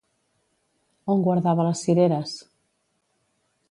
On 1.15 1.23
guardava 1.29 1.69
les 1.69 1.85
cireres? 1.89 2.37